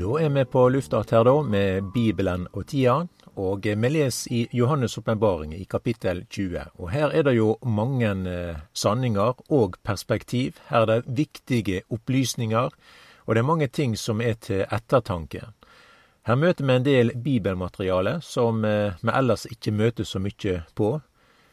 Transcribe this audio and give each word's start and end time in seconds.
Da 0.00 0.14
er 0.16 0.30
vi 0.32 0.44
på 0.48 0.62
lufta 0.72 1.02
her 1.10 1.24
da 1.28 1.32
med 1.44 1.90
Bibelen 1.92 2.46
og 2.56 2.62
tida, 2.70 3.02
og 3.36 3.66
vi 3.66 3.88
leser 3.90 4.32
i 4.32 4.38
Johannes' 4.56 4.96
åpenbaring 4.98 5.52
i 5.52 5.66
kapittel 5.68 6.22
20. 6.24 6.62
Og 6.80 6.88
her 6.88 7.12
er 7.12 7.26
det 7.26 7.34
jo 7.36 7.58
mange 7.68 8.08
eh, 8.08 8.56
sanninger 8.72 9.42
og 9.52 9.76
perspektiv. 9.84 10.56
Her 10.70 10.86
er 10.86 10.86
det 10.86 11.16
viktige 11.18 11.82
opplysninger, 11.90 12.70
og 13.26 13.34
det 13.34 13.42
er 13.42 13.48
mange 13.50 13.66
ting 13.68 13.98
som 13.98 14.22
er 14.24 14.40
til 14.40 14.64
ettertanke. 14.72 15.42
Her 16.24 16.34
møter 16.34 16.64
vi 16.64 16.78
en 16.78 16.88
del 16.88 17.12
bibelmateriale 17.20 18.22
som 18.22 18.64
eh, 18.64 18.96
vi 19.02 19.12
ellers 19.12 19.44
ikke 19.52 19.76
møter 19.76 20.08
så 20.08 20.18
mye 20.18 20.62
på. 20.74 20.94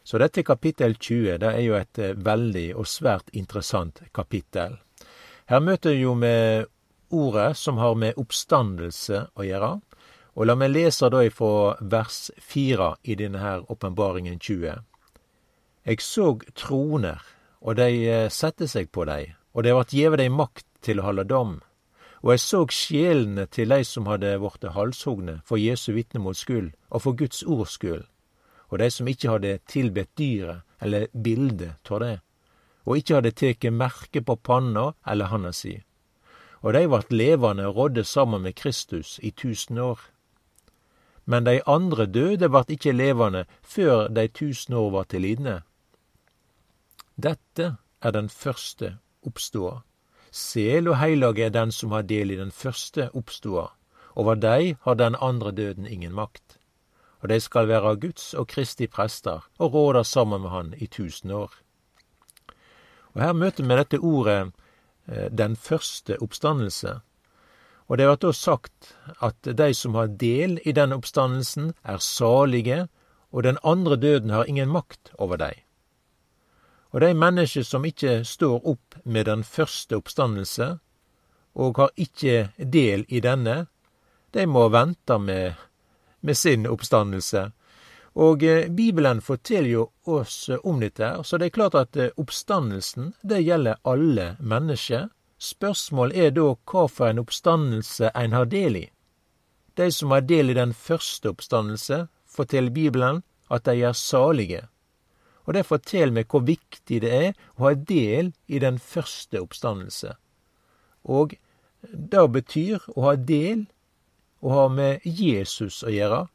Så 0.07 0.23
dette 0.23 0.47
kapittel 0.47 0.95
20 0.95 1.43
det 1.43 1.51
er 1.51 1.67
jo 1.67 1.75
et 1.75 1.99
eh, 1.99 2.15
veldig 2.15 2.77
og 2.77 2.87
svært 2.87 3.27
interessant 3.33 4.05
kapittel. 4.13 4.79
Her 5.51 5.59
møter 5.59 5.99
jo 5.99 6.15
vi 6.15 6.63
ordet 7.09 7.57
som 7.57 7.77
har 7.77 7.95
med 7.95 8.17
oppstandelse 8.17 9.27
å 9.35 9.45
gjøre. 9.45 9.77
Og 10.37 10.45
la 10.45 10.55
meg 10.55 10.73
lese 10.73 11.09
da 11.09 11.23
ifra 11.25 11.77
vers 11.81 12.27
fire 12.37 12.93
i 13.03 13.15
denne 13.17 13.41
her 13.41 13.63
åpenbaringen 13.71 14.37
20. 14.39 14.83
Eg 15.87 16.03
såg 16.03 16.43
troner, 16.53 17.23
og 17.63 17.79
de 17.79 17.87
eh, 18.05 18.27
sette 18.29 18.67
seg 18.69 18.91
på 18.93 19.07
dei, 19.07 19.33
og 19.55 19.65
det 19.65 19.73
vart 19.73 19.95
gjeve 19.95 20.19
dei 20.19 20.27
makt 20.29 20.67
til 20.85 21.01
å 21.01 21.07
holde 21.07 21.25
dom. 21.25 21.55
Og 22.21 22.33
eg 22.35 22.43
såg 22.43 22.75
sjelene 22.75 23.47
til 23.49 23.71
dei 23.73 23.81
som 23.87 24.09
hadde 24.11 24.35
vorte 24.41 24.75
halshogne 24.75 25.39
for 25.47 25.57
Jesu 25.57 25.93
vitnemåls 25.95 26.43
skyld 26.45 26.73
og 26.91 27.01
for 27.05 27.17
Guds 27.17 27.41
ords 27.47 27.77
skyld, 27.79 28.05
og 28.69 28.81
dei 28.83 28.91
som 28.93 29.09
ikkje 29.09 29.33
hadde 29.33 29.57
tilbedt 29.71 30.13
dyret 30.19 30.65
eller 30.83 31.07
bildet 31.13 31.89
av 31.89 32.03
det, 32.03 32.15
og 32.85 32.99
ikkje 32.99 33.17
hadde 33.17 33.35
teke 33.41 33.73
merke 33.73 34.21
på 34.21 34.37
panna 34.37 34.91
eller 35.07 35.31
handa 35.31 35.55
si 35.55 35.79
og 36.61 36.73
dei 36.73 36.85
vart 36.89 37.11
levande 37.11 37.67
og 37.67 37.75
rådde 37.75 38.03
saman 38.03 38.41
med 38.41 38.55
Kristus 38.55 39.19
i 39.23 39.31
tusen 39.31 39.77
år. 39.77 39.99
Men 41.25 41.43
dei 41.43 41.59
andre 41.67 42.05
døde 42.05 42.51
vart 42.51 42.71
ikkje 42.71 42.95
levande 42.95 43.45
før 43.61 44.07
dei 44.07 44.27
tusen 44.27 44.73
år 44.73 44.91
var 44.91 45.03
til 45.03 45.21
lidne. 45.21 45.61
Dette 47.17 47.75
er 48.01 48.11
den 48.11 48.29
første 48.29 48.97
oppståa. 49.25 49.81
Sel 50.31 50.87
og 50.87 50.99
heilag 50.99 51.39
er 51.39 51.49
den 51.49 51.71
som 51.71 51.91
har 51.91 52.05
del 52.07 52.31
i 52.31 52.39
den 52.39 52.51
første 52.51 53.09
oppståa. 53.13 53.67
Over 54.15 54.35
dei 54.35 54.75
har 54.81 54.95
den 54.95 55.15
andre 55.21 55.51
døden 55.51 55.85
ingen 55.85 56.13
makt. 56.13 56.57
Og 57.21 57.29
dei 57.29 57.39
skal 57.39 57.67
være 57.67 57.95
Guds 57.99 58.33
og 58.33 58.47
Kristi 58.47 58.87
prester 58.87 59.47
og 59.57 59.73
råde 59.73 60.03
sammen 60.03 60.41
med 60.41 60.49
Han 60.49 60.73
i 60.77 60.87
tusen 60.87 61.31
år. 61.31 61.51
Og 63.13 63.21
Her 63.21 63.33
møter 63.33 63.63
vi 63.63 63.75
dette 63.75 63.99
ordet 63.99 64.53
den 65.07 65.55
første 65.55 66.17
oppstandelse. 66.21 66.99
Og 67.87 67.97
det 67.97 68.07
blir 68.07 68.19
da 68.19 68.31
sagt 68.35 68.95
at 69.23 69.47
de 69.47 69.73
som 69.73 69.95
har 69.95 70.09
del 70.19 70.59
i 70.67 70.73
den 70.75 70.91
oppstandelsen, 70.91 71.71
er 71.83 72.03
salige, 72.03 72.87
og 73.31 73.43
den 73.43 73.57
andre 73.63 73.95
døden 73.95 74.29
har 74.29 74.43
ingen 74.43 74.69
makt 74.69 75.13
over 75.17 75.39
dei. 75.39 75.53
Og 76.91 77.01
de 77.01 77.13
mennesker 77.13 77.63
som 77.63 77.85
ikke 77.85 78.23
står 78.25 78.67
opp 78.67 78.99
med 79.03 79.25
den 79.27 79.43
første 79.43 79.97
oppstandelse, 79.97 80.77
og 81.55 81.77
har 81.77 81.91
ikke 81.95 82.49
del 82.57 83.05
i 83.07 83.19
denne, 83.19 83.67
de 84.33 84.45
må 84.45 84.67
vente 84.69 85.17
med, 85.19 85.55
med 86.21 86.35
sin 86.35 86.67
oppstandelse. 86.67 87.51
Og 88.17 88.43
eh, 88.43 88.67
Bibelen 88.69 89.21
forteller 89.21 89.69
jo 89.69 89.83
oss 90.09 90.49
om 90.63 90.79
dette, 90.81 91.11
så 91.23 91.37
det 91.37 91.51
er 91.51 91.57
klart 91.57 91.75
at 91.77 91.97
eh, 91.97 92.13
oppstandelsen 92.17 93.11
det 93.21 93.43
gjelder 93.45 93.77
alle 93.85 94.31
mennesker. 94.41 95.11
Spørsmålet 95.37 96.17
er 96.17 96.31
da 96.33 96.47
hva 96.55 96.87
for 96.89 97.11
en 97.11 97.21
oppstandelse 97.21 98.09
en 98.17 98.33
har 98.33 98.49
del 98.49 98.79
i. 98.79 98.85
De 99.77 99.91
som 99.93 100.15
har 100.15 100.25
del 100.25 100.49
i 100.49 100.57
den 100.57 100.73
første 100.73 101.29
oppstandelse, 101.29 102.07
forteller 102.25 102.73
Bibelen 102.73 103.21
at 103.53 103.67
de 103.69 103.83
er 103.85 103.93
salige. 103.93 104.63
Og 105.45 105.53
det 105.53 105.67
forteller 105.67 106.15
meg 106.17 106.31
hvor 106.33 106.41
viktig 106.47 107.01
det 107.03 107.11
er 107.13 107.29
å 107.55 107.67
ha 107.67 107.75
del 107.77 108.33
i 108.49 108.57
den 108.59 108.79
første 108.81 109.43
oppstandelse. 109.45 110.15
Og 111.05 111.37
det 111.85 112.25
betyr 112.33 112.81
å 112.95 113.05
ha 113.05 113.13
del, 113.15 113.67
å 114.41 114.57
ha 114.57 114.65
med 114.73 115.05
Jesus 115.05 115.83
å 115.85 115.93
gjøre, 115.93 116.25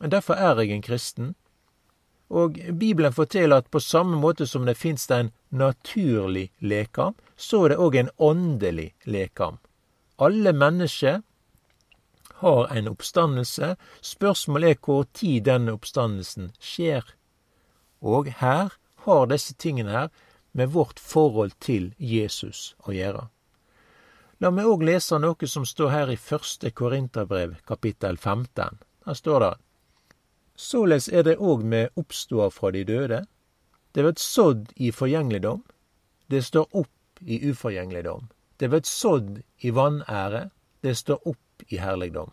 Derfor 0.00 0.34
er 0.34 0.60
jeg 0.62 0.70
en 0.70 0.82
kristen. 0.82 1.34
Og 2.30 2.58
Bibelen 2.78 3.12
forteller 3.12 3.56
at 3.56 3.70
på 3.70 3.80
samme 3.80 4.16
måte 4.16 4.46
som 4.46 4.66
det 4.66 4.76
fins 4.76 5.10
en 5.10 5.30
naturlig 5.50 6.50
lekam, 6.58 7.14
så 7.36 7.64
er 7.64 7.68
det 7.68 7.78
òg 7.78 7.96
en 7.96 8.10
åndelig 8.18 8.94
lekam. 9.04 9.58
Alle 10.18 10.52
mennesker 10.52 11.22
har 12.40 12.76
en 12.76 12.88
oppstandelse. 12.88 13.76
Spørsmålet 14.00 14.70
er 14.70 14.80
hvor 14.80 15.04
tid 15.12 15.44
denne 15.46 15.74
oppstandelsen 15.76 16.52
skjer. 16.58 17.04
Og 18.00 18.32
her 18.40 18.74
har 19.06 19.26
disse 19.30 19.54
tingene 19.54 19.90
her 19.90 20.08
med 20.52 20.72
vårt 20.74 21.00
forhold 21.00 21.54
til 21.60 21.92
Jesus 21.98 22.74
å 22.86 22.94
gjøre. 22.94 23.28
La 24.42 24.50
meg 24.50 24.66
òg 24.66 24.82
lese 24.86 25.18
noe 25.22 25.48
som 25.48 25.66
står 25.66 25.90
her 25.90 26.10
i 26.10 26.18
første 26.18 26.70
Korinterbrev, 26.70 27.56
kapittel 27.66 28.18
15. 28.18 28.82
Her 29.06 29.14
står 29.18 29.40
det 29.40 29.52
Såleis 30.56 31.08
er 31.08 31.24
det 31.26 31.36
òg 31.38 31.64
med 31.64 31.90
oppståa 31.98 32.50
fra 32.50 32.70
de 32.70 32.84
døde. 32.84 33.24
Det 33.92 34.04
vert 34.06 34.18
sådd 34.18 34.72
i 34.76 34.92
forgjengeligdom. 34.92 35.62
Det 36.30 36.42
står 36.42 36.66
opp 36.72 37.20
i 37.20 37.40
uforgjengeligdom. 37.50 38.28
Det 38.56 38.70
vert 38.70 38.86
sådd 38.86 39.42
i 39.58 39.70
vanære. 39.70 40.50
Det 40.80 40.94
står 40.94 41.28
opp 41.28 41.66
i 41.68 41.78
herligdom. 41.78 42.30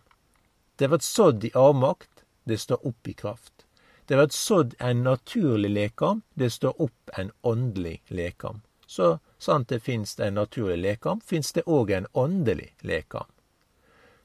Det 0.76 0.90
vert 0.92 1.04
sådd 1.04 1.46
i 1.46 1.52
avmakt. 1.56 2.26
Det 2.44 2.58
står 2.58 2.88
opp 2.88 3.08
i 3.08 3.14
kraft. 3.14 3.66
Det 4.06 4.18
vert 4.18 4.34
sådd 4.34 4.76
en 4.80 5.04
naturlig 5.04 5.70
lekam. 5.70 6.22
Det 6.34 6.50
står 6.50 6.81
opp 6.81 7.10
en 7.18 7.31
åndelig 7.42 8.02
lekam. 8.08 8.62
Så 8.92 9.20
sant 9.40 9.70
det 9.70 9.80
fins 9.80 10.20
en 10.20 10.36
naturlig 10.36 10.78
lekam, 10.78 11.22
fins 11.22 11.54
det 11.56 11.64
òg 11.64 11.92
en 11.96 12.08
åndelig 12.12 12.74
lekam. 12.81 13.30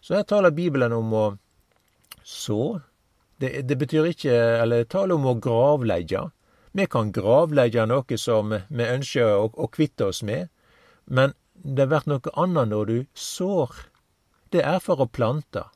Så 0.01 0.17
her 0.17 0.25
taler 0.27 0.51
Bibelen 0.51 0.93
om 0.93 1.13
å 1.15 1.27
så 2.27 2.81
det, 3.43 3.63
det 3.69 3.77
betyr 3.77 4.11
ikke 4.11 4.35
eller 4.63 4.87
tale 4.89 5.17
om 5.17 5.27
å 5.29 5.37
gravleggje. 5.43 6.23
Vi 6.77 6.87
kan 6.93 7.13
gravleggje 7.13 7.87
noe 7.89 8.19
som 8.21 8.53
vi 8.53 8.85
ønsker 8.85 9.33
å, 9.37 9.49
å 9.53 9.69
kvitte 9.73 10.11
oss 10.11 10.23
med, 10.25 10.49
men 11.05 11.35
det 11.55 11.87
blir 11.89 12.09
noe 12.09 12.33
annet 12.37 12.73
når 12.73 12.91
du 12.91 12.99
sår. 13.17 13.73
Det 14.53 14.63
er 14.65 14.79
for 14.85 15.01
å 15.03 15.09
plante. 15.09 15.67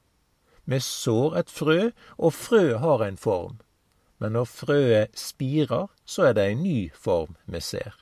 Vi 0.64 0.80
sår 0.84 1.38
et 1.40 1.50
frø, 1.52 1.90
og 2.16 2.36
frø 2.36 2.78
har 2.80 3.04
en 3.04 3.18
form. 3.20 3.58
Men 4.20 4.36
når 4.36 4.48
frøet 4.52 5.16
spirer, 5.16 5.88
så 6.04 6.28
er 6.28 6.36
det 6.36 6.46
en 6.50 6.64
ny 6.64 6.90
form 6.92 7.36
vi 7.48 7.60
ser. 7.64 7.96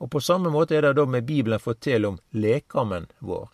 Og 0.00 0.08
på 0.12 0.22
samme 0.24 0.48
måte 0.52 0.78
er 0.78 0.88
det 0.88 0.94
da 0.96 1.04
med 1.04 1.28
Bibelen 1.28 1.60
forteller 1.60 2.14
om 2.14 2.20
lekammen 2.32 3.10
vår. 3.20 3.50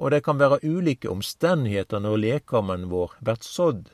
Og 0.00 0.10
det 0.14 0.22
kan 0.24 0.40
være 0.40 0.62
ulike 0.64 1.12
omstendigheter 1.12 2.00
når 2.00 2.22
lekammen 2.24 2.88
vår 2.88 3.18
blir 3.20 3.44
sådd 3.44 3.90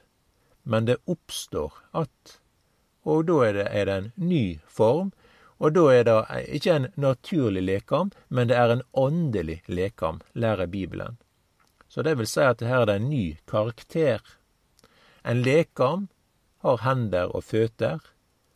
men 0.69 0.85
det 0.85 0.99
oppstår 1.09 1.73
at. 1.97 2.39
Og 3.09 3.25
da 3.29 3.39
er 3.47 3.57
det, 3.57 3.69
er 3.73 3.89
det 3.89 3.97
en 3.97 4.11
ny 4.21 4.43
form, 4.69 5.15
og 5.59 5.73
da 5.75 5.87
er 5.91 6.05
det 6.07 6.19
ikke 6.55 6.75
en 6.75 6.91
naturlig 7.01 7.63
lekam, 7.65 8.13
men 8.29 8.51
det 8.51 8.59
er 8.61 8.75
en 8.75 8.85
åndelig 8.93 9.63
lekam, 9.67 10.21
lærer 10.35 10.69
Bibelen. 10.71 11.17
Så 11.89 12.05
det 12.05 12.19
vil 12.19 12.29
si 12.29 12.45
at 12.45 12.61
her 12.61 12.83
er 12.83 12.91
det 12.91 12.99
en 13.01 13.09
ny 13.11 13.25
karakter. 13.49 14.21
En 15.25 15.43
lekam 15.43 16.07
har 16.63 16.85
hender 16.85 17.33
og 17.33 17.49
føtter, 17.49 18.05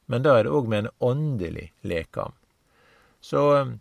men 0.07 0.23
da 0.23 0.37
er 0.37 0.45
det 0.45 0.53
òg 0.53 0.69
med 0.69 0.85
en 0.85 0.93
åndelig 1.01 1.71
lekam. 1.81 2.37
Så 3.21 3.43
eh, 3.57 3.73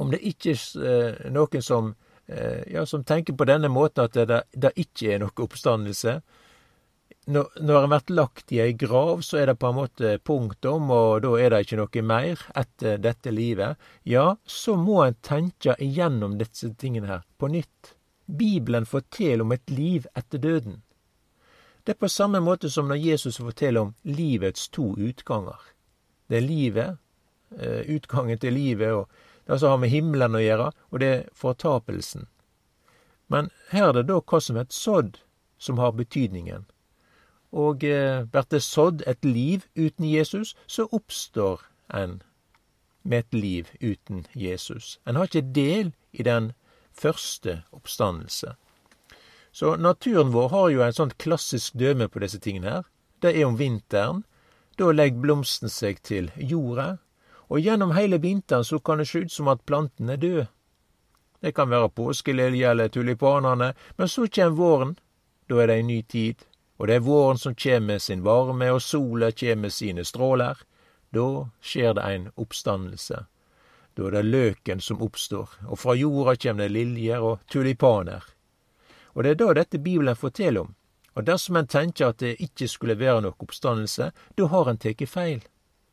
om 0.00 0.10
det 0.10 0.22
ikke 0.24 0.56
er 0.56 0.88
eh, 0.88 1.30
noen 1.34 1.62
som, 1.62 1.94
eh, 2.26 2.62
ja, 2.72 2.86
som 2.86 3.04
tenker 3.04 3.36
på 3.36 3.46
denne 3.46 3.68
måten 3.68 4.06
at 4.06 4.16
det, 4.16 4.42
det 4.50 4.72
ikke 4.80 5.14
er 5.14 5.22
noe 5.22 5.44
oppstandelse, 5.44 6.20
når, 7.26 7.48
når 7.60 7.82
en 7.82 7.90
blir 7.90 8.14
lagt 8.16 8.52
i 8.52 8.60
ei 8.64 8.72
grav, 8.72 9.20
så 9.20 9.38
er 9.40 9.50
det 9.50 9.58
på 9.60 9.70
en 9.70 9.76
måte 9.76 10.12
punktum, 10.24 10.90
og 10.90 11.22
da 11.24 11.32
er 11.38 11.52
det 11.52 11.64
ikke 11.66 11.78
noe 11.80 12.04
mer 12.06 12.44
etter 12.56 13.00
dette 13.02 13.32
livet. 13.34 13.76
Ja, 14.08 14.36
så 14.44 14.76
må 14.80 15.02
en 15.04 15.18
tenke 15.22 15.76
igjennom 15.78 16.38
disse 16.40 16.72
tingene 16.80 17.10
her 17.10 17.26
på 17.38 17.50
nytt. 17.52 17.94
Bibelen 18.26 18.86
forteller 18.86 19.44
om 19.44 19.52
et 19.52 19.70
liv 19.70 20.06
etter 20.14 20.38
døden. 20.38 20.80
Det 21.84 21.94
er 21.94 22.00
på 22.00 22.08
samme 22.12 22.40
måte 22.44 22.70
som 22.70 22.88
når 22.88 23.00
Jesus 23.02 23.40
forteller 23.40 23.88
om 23.88 23.94
livets 24.02 24.68
to 24.68 24.92
utganger. 24.96 25.58
Det 26.28 26.38
er 26.38 26.46
livet, 26.46 26.98
eh, 27.58 27.80
utgangen 27.96 28.38
til 28.38 28.54
livet, 28.54 28.92
og 28.92 29.08
det 29.46 29.58
som 29.60 29.70
har 29.70 29.80
med 29.82 29.90
himmelen 29.90 30.36
å 30.36 30.42
gjøre, 30.44 30.72
og 30.90 31.00
det 31.00 31.08
er 31.08 31.28
fortapelsen. 31.34 32.28
Men 33.28 33.50
her 33.70 33.88
er 33.88 33.92
det 33.92 34.06
da 34.06 34.20
hva 34.20 34.40
som 34.40 34.56
er 34.56 34.68
et 34.68 34.76
sådd, 34.76 35.18
som 35.58 35.78
har 35.78 35.92
betydningen. 35.92 36.66
Og 37.52 37.84
eh, 37.84 38.24
blir 38.24 38.46
det 38.50 38.62
sådd 38.62 39.02
et 39.06 39.24
liv 39.24 39.66
uten 39.76 40.06
Jesus, 40.06 40.54
så 40.66 40.86
oppstår 40.92 41.64
en 41.94 42.22
med 43.02 43.18
et 43.18 43.34
liv 43.34 43.68
uten 43.80 44.26
Jesus. 44.34 45.00
En 45.06 45.16
har 45.16 45.24
ikke 45.24 45.52
del 45.54 45.92
i 46.12 46.22
den 46.22 46.52
første 46.92 47.62
oppstandelse. 47.72 48.54
Så 49.52 49.76
naturen 49.76 50.32
vår 50.32 50.48
har 50.48 50.68
jo 50.70 50.82
en 50.84 50.94
sånn 50.94 51.14
klassisk 51.18 51.74
døme 51.74 52.08
på 52.08 52.22
disse 52.22 52.38
tingene 52.38 52.76
her. 52.76 52.84
Det 53.20 53.34
er 53.34 53.46
om 53.48 53.58
vinteren. 53.58 54.24
Da 54.78 54.92
legger 54.92 55.20
blomsten 55.20 55.68
seg 55.68 55.98
til 56.06 56.30
jorda, 56.36 56.98
og 57.50 57.60
gjennom 57.60 57.92
hele 57.92 58.20
vinteren 58.22 58.64
så 58.64 58.78
kan 58.78 59.02
det 59.02 59.08
se 59.10 59.26
ut 59.26 59.32
som 59.32 59.50
at 59.52 59.66
planten 59.66 60.08
er 60.08 60.20
død. 60.22 60.46
Det 61.42 61.52
kan 61.56 61.70
være 61.70 61.90
påskelilje 61.96 62.70
eller 62.70 62.88
tulipanene, 62.88 63.74
men 63.96 64.08
så 64.08 64.28
kommer 64.28 64.56
våren. 64.56 64.94
Da 65.48 65.58
er 65.60 65.66
det 65.66 65.76
ei 65.76 65.82
ny 65.82 65.98
tid, 66.02 66.44
og 66.80 66.86
det 66.88 66.94
er 66.96 67.04
våren 67.04 67.36
som 67.38 67.52
kjem 67.54 67.90
med 67.90 68.00
sin 68.00 68.22
varme, 68.24 68.70
og 68.72 68.80
sola 68.80 69.28
kjem 69.36 69.66
med 69.66 69.72
sine 69.72 70.04
stråler. 70.08 70.56
Da 71.12 71.26
skjer 71.60 71.92
det 71.98 72.04
ein 72.08 72.30
oppstandelse. 72.40 73.18
Da 73.94 74.06
er 74.06 74.14
det 74.14 74.22
løken 74.24 74.80
som 74.80 75.02
oppstår, 75.04 75.58
og 75.68 75.76
fra 75.76 75.92
jorda 75.98 76.38
kjem 76.40 76.62
det 76.62 76.70
liljer 76.72 77.20
og 77.20 77.42
tulipaner. 77.52 78.24
Og 79.12 79.26
det 79.26 79.34
er 79.34 79.40
da 79.42 79.52
dette 79.60 79.78
Bibelen 79.78 80.16
forteller 80.16 80.64
om. 80.64 80.74
Og 81.20 81.26
dersom 81.28 81.58
en 81.60 81.68
tenker 81.68 82.14
at 82.14 82.24
det 82.24 82.40
ikke 82.40 82.68
skulle 82.68 82.96
være 82.96 83.26
noe 83.26 83.36
oppstandelse, 83.36 84.08
da 84.38 84.48
har 84.48 84.70
en 84.72 84.80
tatt 84.80 85.04
feil. 85.04 85.44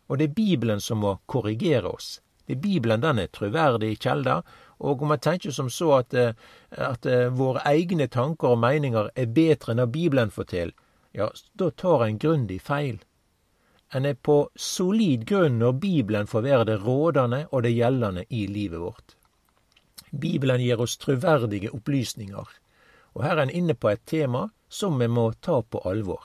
Og 0.07 0.21
det 0.21 0.29
er 0.29 0.39
Bibelen 0.39 0.79
som 0.79 1.03
må 1.03 1.17
korrigere 1.27 1.91
oss. 1.91 2.21
Bibelen 2.55 3.01
den 3.01 3.19
er 3.19 3.27
troverdig 3.27 3.97
kjelde, 3.99 4.41
og 4.79 5.01
om 5.01 5.11
man 5.11 5.19
tenker 5.19 5.51
som 5.51 5.69
så 5.69 5.91
at, 5.99 6.13
eh, 6.13 6.33
at, 6.71 7.05
eh, 7.05 7.27
våre 7.33 7.61
egne 7.65 8.07
tanker 8.07 8.47
og 8.53 8.59
meninger 8.59 9.09
er 9.15 9.25
bedre 9.25 9.73
enn 9.73 9.81
det 9.81 9.91
Bibelen 9.91 10.31
forteller, 10.31 10.73
ja, 11.13 11.29
da 11.55 11.69
tar 11.71 12.05
en 12.05 12.17
grundig 12.17 12.61
feil. 12.61 12.99
En 13.93 14.05
er 14.05 14.13
på 14.13 14.49
solid 14.55 15.25
grunn 15.25 15.59
når 15.59 15.79
Bibelen 15.79 16.27
får 16.27 16.41
være 16.41 16.65
det 16.65 16.81
rådende 16.83 17.47
og 17.51 17.63
det 17.63 17.73
gjeldende 17.73 18.25
i 18.29 18.45
livet 18.47 18.79
vårt. 18.79 19.15
Bibelen 20.11 20.61
gir 20.61 20.81
oss 20.81 20.97
troverdige 20.97 21.71
opplysninger, 21.73 22.47
og 23.15 23.23
her 23.23 23.37
er 23.37 23.47
en 23.47 23.49
inne 23.49 23.73
på 23.73 23.89
et 23.89 24.05
tema 24.05 24.49
som 24.69 24.99
vi 24.99 25.07
må 25.07 25.31
ta 25.41 25.61
på 25.61 25.81
alvor. 25.89 26.23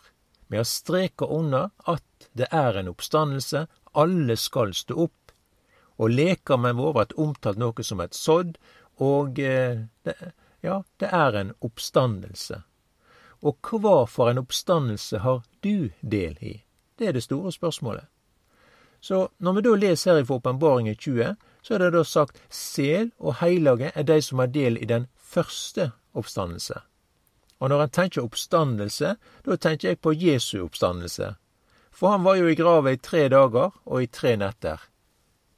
Vi 0.49 0.57
har 0.57 0.69
streka 0.69 1.25
under 1.25 1.71
at 1.87 2.29
det 2.37 2.51
er 2.53 2.77
en 2.79 2.91
oppstandelse, 2.91 3.67
alle 3.95 4.37
skal 4.37 4.75
stå 4.75 4.99
opp, 5.07 5.22
og 6.03 6.11
leker 6.11 6.59
med 6.59 6.75
vår 6.81 7.01
at 7.05 7.15
omtalt 7.21 7.61
noe 7.63 7.87
som 7.87 8.01
et 8.03 8.17
sodd, 8.19 8.57
og 8.99 9.39
eh, 9.39 9.85
det, 10.03 10.17
ja, 10.67 10.83
det 10.99 11.11
er 11.15 11.39
en 11.39 11.53
oppstandelse. 11.63 12.63
Og 13.43 13.71
hva 13.71 14.03
for 14.07 14.31
en 14.31 14.43
oppstandelse 14.43 15.23
har 15.23 15.43
du 15.63 15.91
del 16.01 16.37
i? 16.41 16.57
Det 16.99 17.09
er 17.09 17.17
det 17.17 17.25
store 17.27 17.53
spørsmålet. 17.55 18.07
Så 19.03 19.29
når 19.39 19.53
vi 19.53 19.63
da 19.67 19.75
leser 19.75 20.13
her 20.13 20.23
i 20.23 20.27
Åpenbaringen 20.31 20.95
20, 20.95 21.35
så 21.63 21.75
er 21.75 21.79
det 21.83 21.91
da 21.95 22.05
sagt 22.07 22.39
sel 22.51 23.11
og 23.19 23.41
heilage 23.41 23.91
er 23.95 24.07
de 24.07 24.21
som 24.23 24.39
har 24.39 24.51
del 24.55 24.79
i 24.79 24.87
den 24.87 25.09
første 25.19 25.91
oppstandelse. 26.15 26.79
Og 27.59 27.71
når 27.71 27.83
en 27.83 27.95
tenker 27.95 28.23
oppstandelse, 28.23 29.17
da 29.47 29.57
tenker 29.57 29.89
jeg 29.89 30.01
på 30.03 30.15
Jesu 30.15 30.63
oppstandelse. 30.65 31.35
For 31.91 32.15
han 32.15 32.25
var 32.25 32.39
jo 32.39 32.49
i 32.51 32.55
grava 32.59 32.95
i 32.95 33.03
tre 33.03 33.29
dager 33.29 33.75
og 33.85 34.03
i 34.03 34.11
tre 34.11 34.37
netter. 34.37 34.79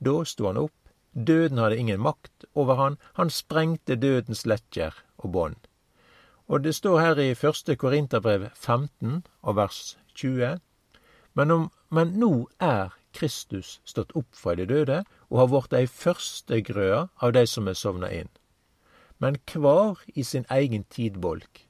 Da 0.04 0.24
sto 0.28 0.46
han 0.50 0.60
opp, 0.60 0.76
døden 1.14 1.58
hadde 1.62 1.78
ingen 1.78 2.02
makt 2.02 2.44
over 2.54 2.80
han, 2.80 2.98
han 3.14 3.30
sprengte 3.30 3.96
dødens 3.96 4.44
lekker 4.46 4.96
og 5.18 5.32
bånd. 5.32 5.60
Og 6.46 6.64
det 6.64 6.74
står 6.74 7.00
her 7.00 7.20
i 7.22 7.34
første 7.34 7.76
Korinterbrev 7.76 8.50
15 8.54 9.24
og 9.42 9.56
vers 9.56 9.96
20. 10.14 10.58
Men, 11.34 11.50
om, 11.50 11.70
men 11.90 12.18
nå 12.20 12.48
er 12.60 12.92
Kristus 13.14 13.78
stått 13.84 14.12
opp 14.18 14.34
fra 14.36 14.54
de 14.58 14.66
døde 14.66 15.04
og 15.30 15.38
har 15.38 15.52
vorte 15.52 15.78
ei 15.78 15.86
førstegrøa 15.88 17.06
av 17.22 17.32
de 17.36 17.46
som 17.48 17.70
er 17.70 17.78
sovna 17.78 18.10
inn. 18.12 18.28
Men 19.22 19.38
kvar 19.46 20.02
i 20.14 20.22
sin 20.26 20.44
egen 20.50 20.84
tidbolk. 20.90 21.64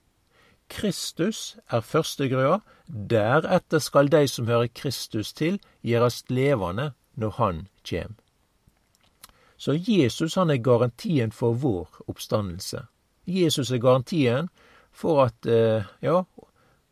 Kristus 0.72 1.56
er 1.70 1.84
førstegrøa, 1.84 2.58
deretter 2.88 3.78
skal 3.78 4.08
de 4.10 4.24
som 4.28 4.48
hører 4.48 4.72
Kristus 4.74 5.32
til, 5.36 5.60
gjøres 5.84 6.24
levende 6.28 6.94
når 7.14 7.36
Han 7.38 7.66
kjem. 7.84 8.16
Så 9.64 9.74
Jesus 9.74 10.34
han 10.36 10.50
er 10.50 10.60
garantien 10.60 11.30
for 11.32 11.54
vår 11.56 11.88
oppstandelse. 12.06 12.82
Jesus 13.24 13.70
er 13.72 13.80
garantien 13.80 14.50
for 14.92 15.22
at, 15.24 15.46
eh, 15.46 15.86
ja, 16.04 16.24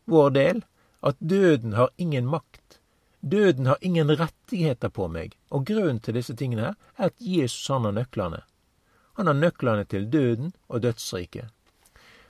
vår 0.09 0.29
del, 0.29 0.63
at 1.03 1.19
døden 1.19 1.73
har 1.73 1.89
ingen 1.97 2.25
makt. 2.25 2.79
Døden 3.21 3.65
har 3.65 3.77
ingen 3.81 4.09
rettigheter 4.09 4.89
på 4.89 5.07
meg, 5.07 5.37
og 5.51 5.65
grunnen 5.65 5.99
til 5.99 6.17
disse 6.17 6.33
tingene 6.33 6.73
er 6.97 7.05
at 7.11 7.13
Jesus 7.21 7.67
han 7.67 7.85
har 7.85 7.93
nøklene. 7.93 8.41
Han 9.13 9.27
har 9.27 9.37
nøklene 9.37 9.85
til 9.85 10.09
døden 10.09 10.53
og 10.67 10.81
dødsriket. 10.81 11.53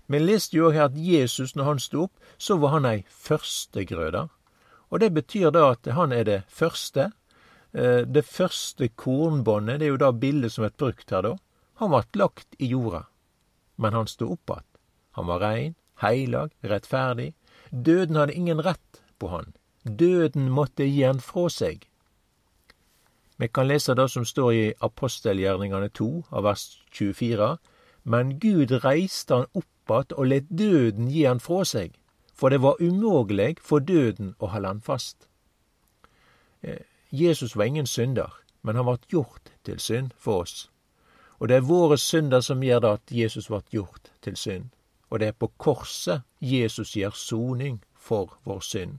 Men 0.07 0.25
leste 0.25 0.57
jo 0.57 0.73
her 0.75 0.91
at 0.91 0.99
Jesus, 0.99 1.55
når 1.55 1.63
han 1.63 1.79
sto 1.79 2.03
opp, 2.03 2.19
så 2.37 2.57
var 2.59 2.75
han 2.75 2.85
ei 2.85 3.05
førstegrøda. 3.07 4.27
Og 4.91 4.99
det 4.99 5.13
betyr 5.13 5.55
da 5.55 5.69
at 5.71 5.87
han 5.87 6.11
er 6.11 6.23
det 6.23 6.43
første, 6.47 7.13
det 7.73 8.21
første 8.29 8.87
kornbåndet, 8.87 9.79
det 9.81 9.87
er 9.87 9.95
jo 9.95 10.01
da 10.01 10.11
bildet 10.13 10.53
som 10.53 10.65
er 10.67 10.75
brukt 10.77 11.09
her, 11.09 11.25
da. 11.25 11.35
Han 11.81 11.89
vart 11.89 12.15
lagt 12.15 12.55
i 12.61 12.69
jorda, 12.69 13.07
men 13.81 13.93
han 13.97 14.07
stod 14.07 14.31
opp 14.35 14.49
att. 14.49 14.67
Han 15.17 15.25
var 15.27 15.39
rein, 15.39 15.75
heilag, 16.01 16.51
rettferdig. 16.61 17.33
Døden 17.69 18.15
hadde 18.15 18.33
ingen 18.33 18.61
rett 18.61 19.01
på 19.17 19.27
han. 19.27 19.53
Døden 19.83 20.49
måtte 20.49 20.85
gi 20.85 21.03
han 21.03 21.19
frå 21.21 21.49
seg. 21.49 21.87
Vi 23.37 23.49
kan 23.49 23.67
lese 23.67 23.95
det 23.97 24.07
som 24.09 24.25
står 24.25 24.53
i 24.53 24.63
apostelgjerningane 24.79 25.89
2, 25.89 26.09
av 26.29 26.45
vers 26.45 26.65
24. 26.91 27.57
Men 28.03 28.37
Gud 28.39 28.71
reiste 28.83 29.41
han 29.41 29.49
opp 29.53 29.91
att 29.91 30.13
og 30.13 30.27
let 30.27 30.47
døden 30.49 31.09
gi 31.11 31.25
han 31.25 31.41
frå 31.43 31.63
seg, 31.67 31.97
for 32.33 32.49
det 32.49 32.61
var 32.63 32.79
umogleg 32.79 33.59
for 33.59 33.83
døden 33.83 34.35
å 34.39 34.47
holde 34.53 34.71
han 34.71 34.81
fast. 34.81 35.27
Jesus 37.15 37.55
var 37.55 37.63
ingen 37.63 37.87
synder, 37.87 38.33
men 38.61 38.75
han 38.75 38.85
vart 38.85 39.07
gjort 39.07 39.51
til 39.63 39.79
synd 39.79 40.11
for 40.17 40.41
oss. 40.41 40.69
Og 41.37 41.47
det 41.47 41.55
er 41.55 41.67
våre 41.67 41.97
synder 41.97 42.41
som 42.41 42.63
gjør 42.63 42.79
det 42.79 42.89
at 42.89 43.11
Jesus 43.11 43.49
vart 43.53 43.69
gjort 43.69 44.09
til 44.25 44.37
synd. 44.37 44.71
Og 45.13 45.19
det 45.19 45.27
er 45.27 45.37
på 45.37 45.51
korset 45.61 46.23
Jesus 46.41 46.95
gir 46.97 47.13
soning 47.13 47.83
for 47.93 48.33
vår 48.49 48.63
synd. 48.65 48.97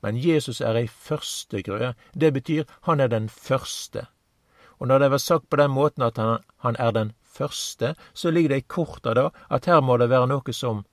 Men 0.00 0.16
Jesus 0.16 0.60
er 0.60 0.78
ei 0.80 0.86
førstegrøde. 0.88 1.92
Det 2.14 2.32
betyr 2.32 2.64
han 2.88 3.00
er 3.00 3.12
den 3.12 3.28
første. 3.28 4.06
Og 4.78 4.88
når 4.88 4.98
det 4.98 5.10
var 5.10 5.18
sagt 5.18 5.50
på 5.50 5.56
den 5.56 5.70
måten 5.70 6.02
at 6.02 6.16
han, 6.16 6.38
han 6.64 6.76
er 6.78 6.90
den 6.90 7.12
første, 7.22 7.94
så 8.14 8.30
ligger 8.30 8.48
det 8.48 8.62
i 8.62 8.68
korta 8.68 9.14
da 9.14 9.28
at 9.50 9.66
her 9.66 9.80
må 9.80 9.96
det 10.00 10.08
være 10.08 10.32
noe 10.32 10.52
som, 10.52 10.84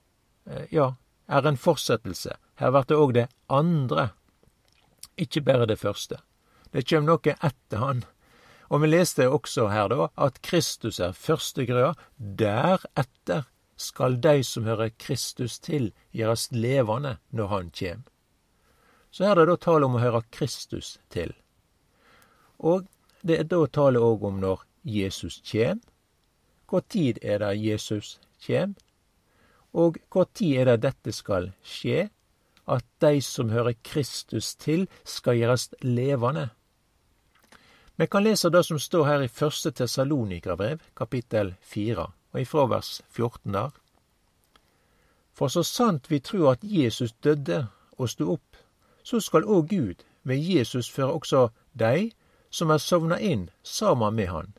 eh, 0.50 0.68
ja, 0.72 0.92
er 1.27 1.48
en 1.48 1.58
fortsettelse. 1.58 2.36
Her 2.56 2.72
blir 2.72 2.84
det 2.89 2.98
òg 2.98 3.13
det 3.13 3.27
andre 3.50 4.10
ikkje 5.17 5.43
berre 5.45 5.67
det 5.69 5.79
første. 5.79 6.19
Det 6.72 6.86
kjem 6.88 7.05
noe 7.07 7.36
etter 7.36 7.81
han. 7.81 8.03
Og 8.69 8.81
vi 8.81 8.89
leste 8.89 9.27
også 9.29 9.69
her 9.69 9.91
da 9.93 10.10
at 10.27 10.41
Kristus 10.45 11.00
er 11.00 11.13
førstegrøa. 11.13 11.93
Deretter 12.17 13.45
skal 13.77 14.17
dei 14.24 14.41
som 14.43 14.65
hører 14.65 14.93
Kristus 14.98 15.60
til, 15.60 15.91
gjøres 16.12 16.50
levende 16.51 17.17
når 17.29 17.48
han 17.51 17.72
kjem. 17.72 18.03
Så 19.12 19.29
er 19.29 19.36
det 19.39 19.48
da 19.48 19.55
tale 19.55 19.88
om 19.88 19.95
å 19.95 20.03
høre 20.03 20.24
Kristus 20.31 20.98
til. 21.13 21.31
Og 22.60 22.88
det 23.24 23.39
er 23.39 23.48
da 23.51 23.62
tale 23.67 24.01
òg 24.03 24.25
om 24.27 24.41
når 24.41 24.65
Jesus 24.84 25.39
kjem. 25.45 25.79
Hvor 26.67 26.84
tid 26.89 27.19
er 27.22 27.39
det 27.43 27.55
Jesus 27.62 28.17
kjem? 28.43 28.75
Og 29.75 30.00
kva 30.12 30.25
tid 30.34 30.62
er 30.62 30.72
det 30.72 30.89
dette 30.89 31.13
skal 31.15 31.51
skje? 31.63 32.10
At 32.67 32.86
de 33.01 33.22
som 33.22 33.50
hører 33.50 33.74
Kristus 33.84 34.55
til, 34.55 34.88
skal 35.03 35.38
gjøres 35.38 35.69
levende. 35.81 36.50
Vi 37.98 38.05
kan 38.05 38.24
lese 38.24 38.50
det 38.50 38.65
som 38.65 38.79
står 38.79 39.05
her 39.05 39.22
i 39.22 39.27
første 39.27 39.72
Tessalonika-brev, 39.72 40.79
kapittel 40.98 41.55
fire, 41.62 42.12
og 42.31 42.41
ifra 42.41 42.65
vers 42.65 43.01
14 43.10 43.53
der. 43.53 43.69
For 45.34 45.48
så 45.48 45.63
sant 45.63 46.12
vi 46.12 46.19
tror 46.19 46.51
at 46.51 46.60
Jesus 46.63 47.12
døde 47.24 47.67
og 47.98 48.10
sto 48.10 48.34
opp, 48.34 48.57
så 49.03 49.19
skal 49.19 49.45
òg 49.45 49.69
Gud 49.69 50.03
ved 50.24 50.38
Jesus 50.38 50.89
føre 50.91 51.13
også 51.13 51.48
dei 51.79 52.12
som 52.50 52.72
er 52.72 52.77
sovna 52.77 53.19
inn, 53.19 53.50
saman 53.63 54.15
med 54.15 54.27
Han. 54.27 54.53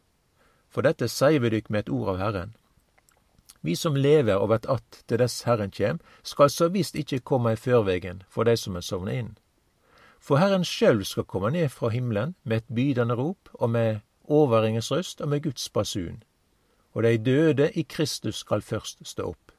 For 0.69 0.85
dette 0.85 1.09
sier 1.09 1.41
vi 1.41 1.51
dykk 1.51 1.71
med 1.71 1.87
et 1.87 1.93
ord 1.93 2.15
av 2.15 2.19
Herren. 2.21 2.57
Vi 3.63 3.75
som 3.77 3.97
lever 3.97 4.37
og 4.37 4.49
vert 4.49 4.67
att 4.67 5.05
til 5.09 5.19
dess 5.19 5.43
Herren 5.43 5.71
kjem, 5.71 5.99
skal 6.23 6.51
så 6.51 6.69
visst 6.69 6.95
ikkje 6.95 7.21
komme 7.21 7.53
i 7.53 7.57
førvegen 7.57 8.23
for 8.29 8.45
dei 8.45 8.57
som 8.57 8.77
er 8.77 8.81
sovna 8.81 9.13
inn. 9.13 9.37
For 10.21 10.37
Herren 10.37 10.65
sjølv 10.65 11.05
skal 11.05 11.25
komme 11.25 11.51
ned 11.51 11.69
fra 11.69 11.89
himmelen 11.89 12.35
med 12.45 12.57
et 12.57 12.75
bydende 12.75 13.15
rop 13.15 13.49
og 13.55 13.71
med 13.71 14.01
overringens 14.25 14.91
røst 14.91 15.21
og 15.21 15.29
med 15.29 15.43
Guds 15.43 15.69
basun. 15.69 16.23
Og 16.95 17.03
dei 17.03 17.17
døde 17.17 17.71
i 17.75 17.83
Kristus 17.83 18.43
skal 18.43 18.63
først 18.63 19.07
stå 19.07 19.31
opp. 19.31 19.53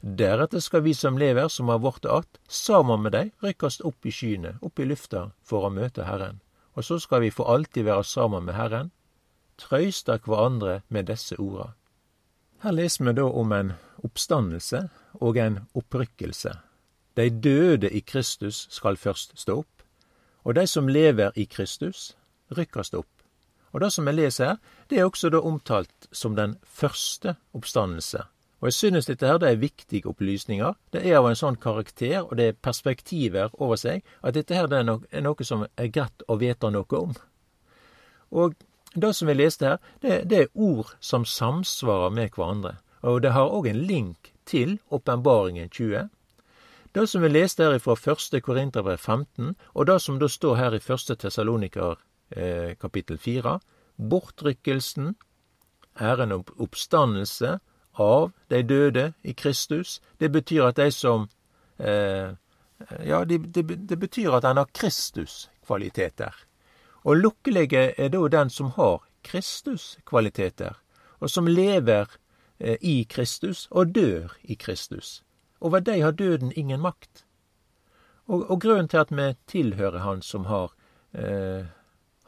Deretter 0.00 0.60
skal 0.60 0.82
vi 0.82 0.94
som 0.94 1.18
lever, 1.18 1.48
som 1.48 1.68
har 1.68 1.78
vorte 1.78 2.10
att, 2.10 2.38
saman 2.48 3.02
med 3.02 3.12
dei 3.12 3.30
rykkast 3.42 3.80
opp 3.80 4.06
i 4.06 4.10
skyene, 4.10 4.58
opp 4.62 4.78
i 4.78 4.84
lufta, 4.84 5.30
for 5.42 5.66
å 5.66 5.70
møte 5.70 6.04
Herren. 6.04 6.40
Og 6.74 6.84
så 6.84 6.98
skal 6.98 7.20
vi 7.20 7.30
for 7.30 7.50
alltid 7.50 7.84
være 7.84 8.04
saman 8.04 8.44
med 8.44 8.54
Herren. 8.54 8.90
Trøysta 9.58 10.18
hverandre 10.22 10.82
med 10.88 11.06
desse 11.10 11.36
orda. 11.38 11.72
Her 12.60 12.72
leser 12.72 13.04
vi 13.04 13.12
da 13.14 13.22
om 13.22 13.52
en 13.54 13.68
oppstandelse 14.02 14.88
og 15.22 15.36
en 15.38 15.60
opprykkelse. 15.78 16.56
De 17.14 17.30
døde 17.30 17.90
i 17.90 18.00
Kristus 18.00 18.66
skal 18.74 18.98
først 18.98 19.36
stå 19.38 19.60
opp, 19.60 19.84
og 20.42 20.54
de 20.58 20.66
som 20.66 20.88
lever 20.90 21.30
i 21.38 21.44
Kristus, 21.46 22.16
rykkes 22.50 22.90
opp. 22.98 23.10
Og 23.70 23.80
det 23.80 23.92
som 23.94 24.06
jeg 24.10 24.18
leser 24.18 24.44
her, 24.46 24.58
det 24.90 24.98
er 24.98 25.06
også 25.06 25.30
da 25.30 25.38
omtalt 25.38 26.08
som 26.12 26.34
den 26.34 26.56
første 26.64 27.36
oppstandelse. 27.54 28.24
Og 28.60 28.66
jeg 28.66 28.74
synes 28.74 29.06
dette 29.06 29.26
her 29.26 29.38
det 29.38 29.52
er 29.52 29.62
viktige 29.62 30.08
opplysninger. 30.10 30.74
Det 30.92 31.04
er 31.06 31.20
av 31.20 31.28
en 31.28 31.38
sånn 31.38 31.60
karakter, 31.62 32.24
og 32.24 32.40
det 32.40 32.46
er 32.48 32.58
perspektiver 32.58 33.54
over 33.54 33.78
seg, 33.78 34.02
at 34.22 34.34
dette 34.34 34.56
her 34.56 34.66
det 34.66 34.80
er, 34.80 34.88
no 34.88 34.98
noe 35.22 35.46
som 35.46 35.62
er 35.76 35.92
greit 35.94 36.26
å 36.26 36.40
vite 36.40 36.70
noe 36.74 37.02
om. 37.06 37.14
Og 38.34 38.58
det 38.94 39.14
som 39.14 39.28
vi 39.28 39.34
leste 39.34 39.66
her, 39.66 39.78
det, 40.00 40.22
det 40.30 40.38
er 40.38 40.54
ord 40.54 40.94
som 41.00 41.24
samsvarer 41.24 42.10
med 42.10 42.30
hverandre. 42.36 42.76
Og 43.02 43.22
det 43.22 43.32
har 43.32 43.52
òg 43.54 43.68
en 43.70 43.82
link 43.86 44.32
til 44.48 44.78
Åpenbaringen 44.90 45.68
20. 45.70 46.08
Det 46.92 47.06
som 47.08 47.22
vi 47.22 47.28
leste 47.28 47.64
her 47.64 47.78
fra 47.78 47.94
1. 47.94 48.42
Korinterbrev 48.42 48.98
15, 48.98 49.54
og 49.74 49.86
det 49.86 50.00
som 50.02 50.18
da 50.18 50.28
står 50.28 50.56
her 50.56 50.74
i 50.74 50.80
1. 50.80 51.18
Tessaloniker 51.20 51.98
eh, 52.30 52.74
kapittel 52.80 53.18
4, 53.18 53.58
bortrykkelsen 54.10 55.14
er 55.94 56.22
en 56.22 56.32
oppstandelse 56.38 57.58
av 57.98 58.32
de 58.50 58.62
døde 58.62 59.12
i 59.22 59.32
Kristus. 59.32 60.00
Det 60.20 60.32
betyr 60.32 60.70
at 60.70 60.76
de 60.76 60.90
som 60.90 61.28
eh, 61.78 62.34
Ja, 63.02 63.24
det, 63.24 63.38
de, 63.54 63.62
de 63.62 63.96
betyr 63.96 64.36
at 64.36 64.44
en 64.46 64.56
har 64.56 64.68
Kristus-kvaliteter. 64.70 66.30
Og 67.04 67.16
lukkelige 67.16 67.94
er 68.00 68.08
da 68.08 68.28
den 68.28 68.50
som 68.50 68.70
har 68.76 69.02
Kristus-kvaliteter, 69.22 70.76
og 71.18 71.30
som 71.30 71.46
lever 71.46 72.06
eh, 72.58 72.76
i 72.80 73.04
Kristus 73.04 73.66
og 73.70 73.94
dør 73.94 74.36
i 74.42 74.54
Kristus. 74.54 75.22
Over 75.60 75.80
de 75.80 76.00
har 76.00 76.12
døden 76.12 76.52
ingen 76.56 76.80
makt. 76.80 77.24
Og, 78.26 78.50
og 78.50 78.60
grunnen 78.60 78.88
til 78.88 79.02
at 79.02 79.10
vi 79.10 79.34
tilhører 79.46 79.98
Han 79.98 80.22
som 80.22 80.44
har 80.44 80.72
eh, 81.12 81.66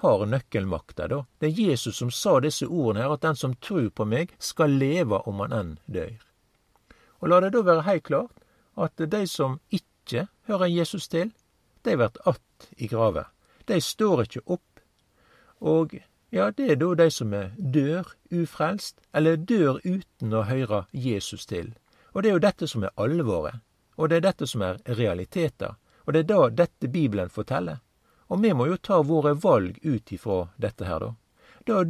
har 0.00 0.26
nøkkelmakta, 0.26 1.08
da. 1.08 1.24
Det 1.38 1.50
er 1.50 1.70
Jesus 1.70 1.98
som 2.00 2.10
sa 2.10 2.38
disse 2.40 2.66
ordene 2.66 3.04
her, 3.04 3.12
at 3.12 3.24
den 3.24 3.36
som 3.36 3.54
tror 3.60 3.90
på 3.92 4.06
meg, 4.08 4.32
skal 4.38 4.72
leve 4.80 5.20
om 5.28 5.42
han 5.44 5.52
enn 5.52 5.74
dør. 5.86 6.16
Og 7.20 7.28
la 7.28 7.40
det 7.44 7.52
da 7.52 7.62
være 7.66 7.84
heilt 7.84 8.06
klart 8.08 8.40
at 8.80 9.02
de 9.12 9.26
som 9.28 9.58
ikke 9.68 10.26
hører 10.48 10.72
Jesus 10.72 11.08
til, 11.08 11.34
de 11.84 11.96
blir 11.96 12.10
att 12.24 12.68
i 12.76 12.86
grava. 12.86 13.26
De 13.70 13.78
står 13.80 14.24
ikke 14.24 14.42
opp. 14.50 14.80
Og 15.60 15.94
ja, 16.34 16.50
det 16.50 16.72
er 16.72 16.78
da 16.80 16.88
de 16.98 17.06
som 17.14 17.34
er 17.34 17.52
dør 17.58 18.08
ufrelst, 18.34 18.98
eller 19.14 19.38
dør 19.38 19.78
uten 19.84 20.34
å 20.34 20.46
høre 20.48 20.84
Jesus 20.90 21.46
til. 21.46 21.74
Og 22.12 22.22
det 22.22 22.30
er 22.30 22.38
jo 22.38 22.46
dette 22.46 22.68
som 22.70 22.86
er 22.86 22.94
alvoret. 22.98 23.62
Og 23.94 24.10
det 24.10 24.18
er 24.18 24.26
dette 24.30 24.48
som 24.50 24.64
er 24.66 24.80
realiteter. 24.98 25.76
Og 26.06 26.14
det 26.14 26.24
er 26.24 26.28
da 26.30 26.48
dette 26.64 26.90
Bibelen 26.90 27.30
forteller. 27.30 27.78
Og 28.30 28.42
vi 28.42 28.52
må 28.54 28.66
jo 28.70 28.78
ta 28.78 29.00
våre 29.02 29.34
valg 29.38 29.78
ut 29.82 30.12
ifra 30.14 30.44
dette 30.56 30.86
her, 30.86 31.02
da. 31.02 31.14
Da 31.66 31.82
å 31.82 31.84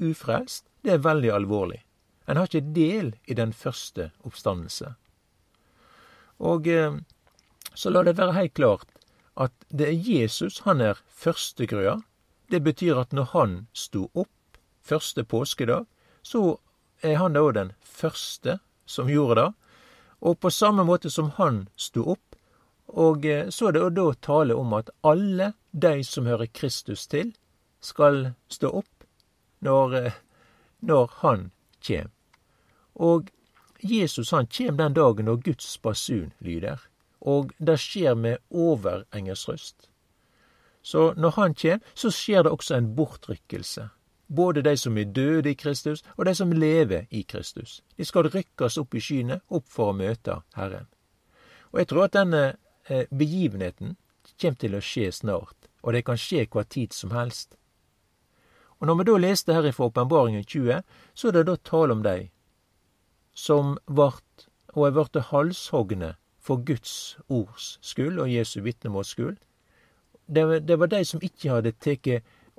ufrelst, 0.00 0.64
det 0.82 0.94
er 0.94 1.04
veldig 1.04 1.30
alvorlig. 1.30 1.82
En 2.26 2.38
har 2.38 2.48
ikke 2.48 2.72
del 2.74 3.14
i 3.26 3.34
den 3.34 3.52
første 3.52 4.10
oppstandelse. 4.24 4.94
Og 6.42 6.66
eh, 6.66 6.96
så 7.74 7.90
la 7.90 8.02
det 8.06 8.16
være 8.18 8.38
heilt 8.38 8.54
klart 8.54 8.91
at 9.36 9.52
det 9.68 9.88
er 9.88 10.10
Jesus 10.10 10.60
han 10.66 10.80
er 10.80 11.00
førstegrøa. 11.08 12.00
Det 12.50 12.60
betyr 12.62 13.00
at 13.00 13.12
når 13.12 13.30
han 13.32 13.56
sto 13.72 14.10
opp 14.14 14.58
første 14.82 15.24
påskedag, 15.24 15.86
så 16.22 16.58
er 17.02 17.16
han 17.16 17.32
da 17.32 17.46
den 17.52 17.72
første 17.80 18.58
som 18.86 19.08
gjorde 19.08 19.40
det. 19.40 19.48
Og 20.20 20.38
på 20.38 20.50
samme 20.50 20.84
måte 20.84 21.10
som 21.10 21.32
han 21.38 21.66
sto 21.76 22.04
opp, 22.14 22.36
og 22.86 23.24
eh, 23.26 23.48
så 23.48 23.68
er 23.68 23.78
det 23.78 23.94
da 23.96 24.12
tale 24.20 24.54
om 24.54 24.74
at 24.76 24.90
alle 25.02 25.52
de 25.72 26.02
som 26.04 26.26
hører 26.26 26.50
Kristus 26.52 27.06
til, 27.06 27.32
skal 27.80 28.34
stå 28.52 28.70
opp 28.82 29.06
når, 29.64 29.94
eh, 29.96 30.18
når 30.80 31.10
han 31.22 31.50
kjem. 31.80 32.10
Og 32.94 33.30
Jesus 33.82 34.30
han 34.30 34.46
kjem 34.46 34.76
den 34.76 34.94
dagen 34.94 35.26
når 35.26 35.40
Guds 35.42 35.78
basun 35.78 36.32
lyder, 36.38 36.78
og 37.22 37.52
det 37.58 37.78
skjer 37.80 38.14
med 38.18 38.42
overengelsk. 38.50 39.88
Så 40.82 41.12
når 41.16 41.36
han 41.38 41.54
kjem, 41.54 41.82
så 41.94 42.10
skjer 42.10 42.42
det 42.42 42.52
også 42.52 42.76
en 42.76 42.94
bortrykkelse. 42.96 43.88
Både 44.26 44.62
de 44.62 44.76
som 44.76 44.98
er 44.98 45.12
døde 45.14 45.50
i 45.50 45.54
Kristus, 45.54 46.02
og 46.16 46.26
de 46.26 46.34
som 46.34 46.52
lever 46.52 47.06
i 47.10 47.22
Kristus. 47.22 47.82
De 47.96 48.04
skal 48.04 48.30
rykkes 48.32 48.78
opp 48.80 48.94
i 48.94 49.00
skyene, 49.00 49.40
opp 49.48 49.68
for 49.68 49.92
å 49.92 49.96
møte 49.96 50.40
Herren. 50.56 50.88
Og 51.72 51.78
jeg 51.82 51.88
tror 51.88 52.08
at 52.08 52.16
denne 52.16 52.42
Eh, 52.84 53.06
begivenheten 53.10 53.94
kjem 54.40 54.56
til 54.58 54.74
å 54.74 54.82
skje 54.82 55.12
snart, 55.14 55.68
og 55.86 55.94
det 55.94 56.02
kan 56.06 56.18
skje 56.18 56.48
hva 56.50 56.64
tid 56.66 56.94
som 56.94 57.12
helst. 57.14 57.54
Og 58.80 58.88
Når 58.88 58.96
vi 58.98 59.04
da 59.04 59.16
leste 59.22 59.54
her 59.54 59.66
ifra 59.68 59.86
Åpenbaringen 59.86 60.44
20, 60.44 60.82
så 61.14 61.28
er 61.28 61.32
det 61.32 61.46
da 61.46 61.56
tale 61.56 61.92
om 61.94 62.02
dei 62.02 62.32
som 63.32 63.78
vart 63.86 64.48
og 64.74 64.86
er 64.86 64.96
vorte 64.96 65.22
halshogne 65.30 66.16
for 66.42 66.62
Guds 66.66 67.16
ords 67.28 67.76
skyld 67.86 68.18
og 68.18 68.30
Jesu 68.30 68.60
vitnemåls 68.62 69.14
skyld. 69.14 69.38
Det, 70.26 70.44
det, 70.66 70.78
var 70.78 70.90
dei 70.90 71.02
som 71.06 71.22
ikkje 71.22 71.56
hadde 71.56 71.74
tatt 71.78 72.08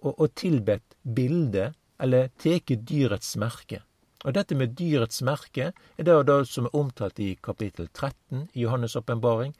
og, 0.03 0.13
og 0.13 0.29
tilbedt 0.39 0.95
bildet 1.03 1.75
eller 1.99 2.31
tatt 2.39 2.71
dyrets 2.87 3.35
merke. 3.39 3.81
Og 4.23 4.35
dette 4.37 4.55
med 4.55 4.75
dyrets 4.79 5.21
merke 5.21 5.71
er 5.97 6.07
det, 6.07 6.15
det 6.27 6.39
som 6.47 6.67
er 6.67 6.75
omtalt 6.79 7.19
i 7.19 7.33
kapittel 7.43 7.89
13 7.91 8.49
i 8.53 8.63
Johannes' 8.63 8.95
åpenbaring, 8.97 9.53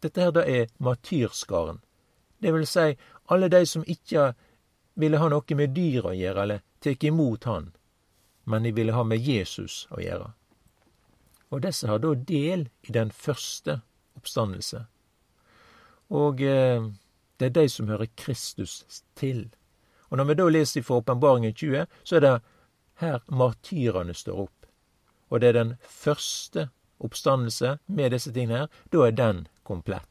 dette 0.00 0.22
her 0.22 0.30
da 0.30 0.44
er 0.46 0.70
matyrskaren. 0.78 1.80
Det 2.40 2.54
vil 2.54 2.66
si 2.66 2.94
alle 3.28 3.50
de 3.52 3.64
som 3.66 3.84
ikke 3.86 4.30
ville 4.94 5.18
ha 5.18 5.28
noe 5.28 5.56
med 5.56 5.74
dyr 5.74 6.06
å 6.06 6.14
gjøre, 6.16 6.42
eller 6.42 6.62
tatt 6.80 7.04
imot 7.04 7.44
han, 7.50 7.72
men 8.46 8.62
de 8.62 8.72
ville 8.72 8.94
ha 8.94 9.02
med 9.04 9.20
Jesus 9.20 9.86
å 9.90 10.00
gjøre. 10.00 10.30
Og 11.50 11.62
disse 11.62 11.88
har 11.90 11.98
da 11.98 12.14
del 12.14 12.68
i 12.86 12.92
den 12.94 13.10
første 13.10 13.80
oppstandelse. 14.16 14.84
Og 16.10 16.42
eh, 16.42 16.90
det 17.40 17.46
er 17.46 17.56
de 17.56 17.68
som 17.68 17.88
hører 17.88 18.10
Kristus 18.16 19.02
til. 19.18 19.48
Og 20.10 20.18
når 20.18 20.24
vi 20.24 20.34
da 20.34 20.48
leser 20.48 20.82
fra 20.82 21.00
Åpenbaringen 21.00 21.54
20, 21.54 21.86
så 22.04 22.16
er 22.16 22.20
det 22.20 22.34
her 23.00 23.22
martyrene 23.26 24.14
står 24.14 24.44
opp. 24.46 24.66
Og 25.30 25.40
det 25.40 25.48
er 25.48 25.58
den 25.58 25.74
første 25.82 26.68
oppstandelse 27.00 27.78
med 27.86 28.10
disse 28.10 28.32
tingene 28.32 28.64
her. 28.64 28.66
Da 28.92 29.06
er 29.06 29.16
den 29.16 29.46
komplett. 29.64 30.06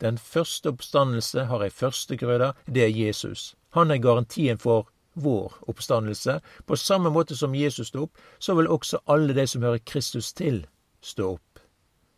Den 0.00 0.18
første 0.18 0.68
oppstandelse 0.74 1.46
har 1.48 1.62
ei 1.64 1.70
førstegrøde, 1.72 2.52
det 2.66 2.82
er 2.84 2.92
Jesus. 2.92 3.54
Han 3.72 3.90
er 3.90 4.02
garantien 4.02 4.58
for 4.58 4.90
vår 5.16 5.52
oppstandelse. 5.68 6.40
På 6.66 6.76
samme 6.76 7.10
måte 7.10 7.36
som 7.36 7.54
Jesus 7.54 7.88
sto 7.88 8.06
opp, 8.06 8.18
så 8.38 8.54
vil 8.54 8.68
også 8.68 9.00
alle 9.06 9.34
de 9.34 9.46
som 9.48 9.64
hører 9.64 9.82
Kristus 9.84 10.32
til, 10.36 10.66
stå 11.00 11.32
opp. 11.36 11.60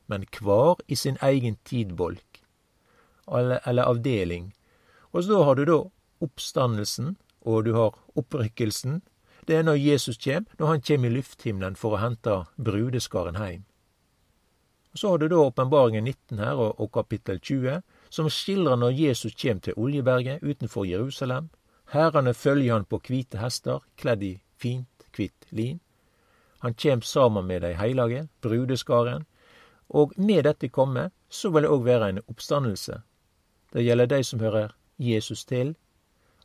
Men 0.09 0.25
hver 0.40 0.81
i 0.88 0.97
sin 0.97 1.19
egen 1.23 1.59
tidbolk, 1.64 2.43
eller, 3.28 3.83
avdeling. 3.85 4.55
Og 5.12 5.25
så 5.25 5.43
har 5.45 5.55
du 5.55 5.64
da 5.64 5.78
oppstandelsen, 6.21 7.17
og 7.40 7.64
du 7.64 7.75
har 7.75 7.97
opprykkelsen. 8.17 9.02
Det 9.47 9.57
er 9.57 9.62
når 9.62 9.78
Jesus 9.81 10.19
kjem, 10.19 10.47
når 10.59 10.67
han 10.67 10.81
kjem 10.81 11.05
i 11.05 11.12
lufthimmelen 11.12 11.76
for 11.76 11.97
å 11.97 12.02
hente 12.02 12.45
brudeskaren 12.57 13.37
heim. 13.37 13.64
Så 14.95 15.12
har 15.12 15.19
du 15.19 15.28
da 15.28 15.37
åpenbaringen 15.37 16.05
19 16.05 16.38
her, 16.38 16.57
og, 16.57 16.81
og 16.81 16.93
kapittel 16.93 17.38
20, 17.40 17.83
som 18.11 18.28
skildrer 18.33 18.76
når 18.76 18.97
Jesus 18.97 19.37
kjem 19.37 19.61
til 19.61 19.76
Oljeberget 19.76 20.43
utenfor 20.43 20.88
Jerusalem. 20.88 21.50
Herrene 21.92 22.35
følger 22.35 22.73
han 22.73 22.85
på 22.85 23.00
hvite 23.07 23.38
hester, 23.38 23.80
kledd 23.97 24.23
i 24.23 24.35
fint, 24.57 25.07
hvitt 25.16 25.47
lin. 25.50 25.80
Han 26.61 26.75
kjem 26.75 27.02
sammen 27.02 27.47
med 27.47 27.62
dei 27.62 27.73
heilage, 27.78 28.26
brudeskaren, 28.42 29.25
og 29.88 30.12
med 30.16 30.45
dette 30.45 30.68
komme, 30.68 31.11
så 31.28 31.50
vil 31.50 31.64
det 31.64 31.71
òg 31.73 31.85
være 31.85 32.09
en 32.09 32.21
oppstandelse. 32.26 33.00
Det 33.73 33.85
gjelder 33.85 34.07
de 34.07 34.23
som 34.25 34.40
hører 34.40 34.75
Jesus 34.99 35.45
til, 35.45 35.75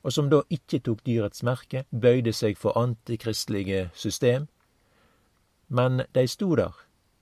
og 0.04 0.14
som 0.14 0.30
da 0.30 0.42
ikke 0.50 0.80
tok 0.80 1.04
dyrets 1.06 1.44
merke, 1.44 1.86
bøyde 1.92 2.34
seg 2.34 2.58
for 2.58 2.78
antikristelige 2.78 3.90
system. 3.94 4.48
Men 5.68 6.04
de 6.16 6.28
sto 6.28 6.56
der, 6.56 6.76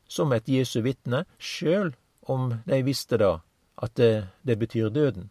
som 0.08 0.34
et 0.34 0.50
Jesu 0.50 0.82
vitne, 0.82 1.26
sjøl 1.40 1.96
om 2.28 2.54
de 2.68 2.82
visste 2.84 3.18
da 3.18 3.38
at 3.82 3.96
det, 3.98 4.28
det 4.44 4.60
betyr 4.60 4.90
døden. 4.90 5.30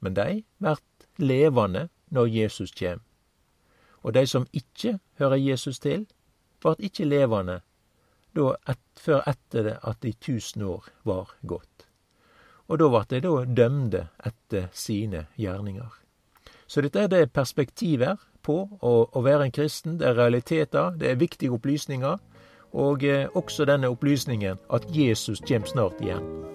Men 0.00 0.14
de 0.14 0.42
vert 0.58 0.82
levende 1.18 1.88
når 2.10 2.26
Jesus 2.26 2.72
kjem. 2.72 3.00
Og 4.02 4.14
de 4.14 4.26
som 4.26 4.46
ikke 4.52 4.98
hører 5.18 5.36
Jesus 5.36 5.78
til, 5.78 6.06
vart 6.62 6.80
ikke 6.80 7.04
levende 7.04 7.60
et, 8.36 8.78
før 8.96 9.22
etter 9.28 9.62
det 9.62 9.78
at 9.82 10.02
de 10.02 10.12
tusen 10.12 10.62
år 10.62 10.88
var 11.04 11.34
gått. 11.46 11.86
Og 12.68 12.78
da 12.78 12.88
vart 12.88 13.10
de 13.10 13.20
da 13.20 13.44
dømde 13.44 14.06
etter 14.24 14.68
sine 14.72 15.26
gjerninger. 15.36 15.90
Så 16.66 16.80
dette 16.80 17.00
er 17.00 17.10
det 17.12 17.32
perspektiver 17.32 18.16
på 18.42 18.56
å, 18.80 18.92
å 19.12 19.22
være 19.22 19.48
en 19.48 19.54
kristen. 19.54 19.98
Det 20.00 20.08
er 20.08 20.16
realiteter, 20.16 20.96
det 20.96 21.10
er 21.10 21.20
viktige 21.20 21.52
opplysninger. 21.52 22.16
Og 22.72 23.04
eh, 23.04 23.28
også 23.36 23.68
denne 23.68 23.92
opplysningen 23.92 24.62
at 24.72 24.88
Jesus 24.96 25.44
kommer 25.44 25.68
snart 25.68 26.00
igjen. 26.00 26.51